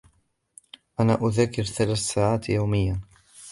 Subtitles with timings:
[0.99, 3.01] أنا أذاكر ثلاث ساعات يومياً.